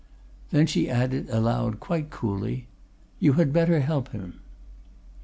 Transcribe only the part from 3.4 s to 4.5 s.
better help him.